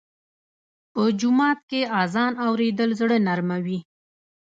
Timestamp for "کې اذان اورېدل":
1.69-2.89